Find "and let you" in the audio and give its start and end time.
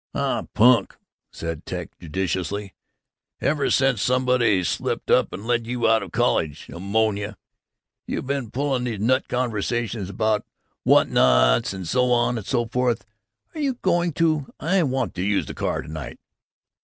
5.31-5.87